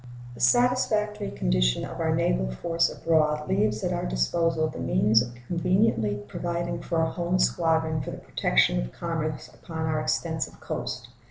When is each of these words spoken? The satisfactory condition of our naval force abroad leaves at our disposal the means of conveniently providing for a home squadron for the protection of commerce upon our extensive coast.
The 0.33 0.39
satisfactory 0.39 1.29
condition 1.29 1.85
of 1.85 1.99
our 1.99 2.15
naval 2.15 2.49
force 2.51 2.89
abroad 2.89 3.47
leaves 3.47 3.83
at 3.83 3.93
our 3.93 4.07
disposal 4.07 4.67
the 4.67 4.79
means 4.79 5.21
of 5.21 5.35
conveniently 5.45 6.23
providing 6.27 6.81
for 6.81 7.03
a 7.03 7.11
home 7.11 7.37
squadron 7.37 8.01
for 8.01 8.09
the 8.09 8.17
protection 8.17 8.79
of 8.83 8.91
commerce 8.91 9.47
upon 9.53 9.85
our 9.85 10.01
extensive 10.01 10.59
coast. 10.59 11.09